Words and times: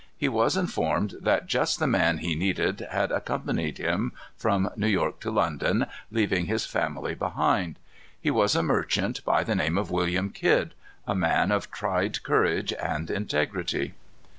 He 0.17 0.27
was 0.29 0.57
informed 0.57 1.13
that 1.21 1.45
just 1.45 1.77
the 1.77 1.85
man 1.85 2.17
he 2.17 2.33
needed 2.33 2.87
had 2.89 3.11
accompanied 3.11 3.77
him 3.77 4.13
from 4.35 4.71
New 4.75 4.87
York 4.87 5.19
to 5.19 5.29
London, 5.29 5.85
leaving 6.09 6.47
his 6.47 6.65
family 6.65 7.13
behind. 7.13 7.77
He 8.19 8.31
was 8.31 8.55
a 8.55 8.63
merchant, 8.63 9.23
by 9.23 9.43
the 9.43 9.53
name 9.53 9.77
of 9.77 9.91
William 9.91 10.31
Kidd, 10.31 10.73
a 11.05 11.13
man 11.13 11.51
of 11.51 11.69
tried 11.69 12.23
courage 12.23 12.73
and 12.81 13.11
integrity. 13.11 13.93